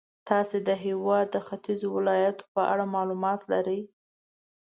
[0.29, 3.81] تاسې د هېواد د ختیځو ولایتونو په اړه معلومات لرئ.